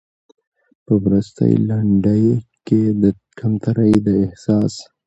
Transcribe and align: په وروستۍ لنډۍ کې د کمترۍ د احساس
په 0.85 0.93
وروستۍ 1.03 1.51
لنډۍ 1.67 2.25
کې 2.67 2.81
د 3.01 3.03
کمترۍ 3.39 3.93
د 4.05 4.07
احساس 4.23 4.73